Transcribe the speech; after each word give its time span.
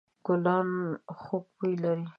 ګلان 0.25 0.69
خوږ 1.21 1.45
بوی 1.57 1.73
لري. 1.83 2.05